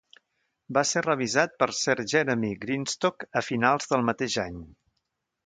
[0.77, 4.59] Va ser revisat per Sir Jeremy Greenstock a finals del mateix any.